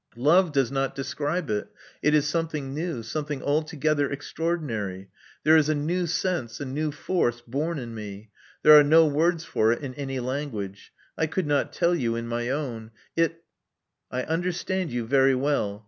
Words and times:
Love 0.17 0.51
does 0.51 0.71
not 0.71 0.95
describe 0.95 1.47
it: 1.51 1.67
it 2.01 2.15
is 2.15 2.25
some 2.27 2.47
thing 2.47 2.73
new— 2.73 3.03
something 3.03 3.43
altogether 3.43 4.09
extraordinary. 4.11 5.07
There 5.43 5.55
is 5.55 5.69
a 5.69 5.75
new 5.75 6.05
sens^— 6.05 6.59
a 6.59 6.65
new 6.65 6.91
force, 6.91 7.41
born 7.41 7.77
in 7.77 7.93
me. 7.93 8.31
There 8.63 8.73
are 8.73 8.83
no 8.83 9.05
words 9.05 9.45
for 9.45 9.71
it 9.71 9.83
in 9.83 9.93
any 9.93 10.19
language: 10.19 10.91
I 11.19 11.27
could 11.27 11.45
not 11.45 11.71
tell 11.71 11.93
you 11.93 12.15
in 12.15 12.27
my 12.27 12.49
own. 12.49 12.89
It 13.15 13.43
I 14.09 14.23
understand 14.23 14.91
you 14.91 15.05
very 15.05 15.35
well. 15.35 15.79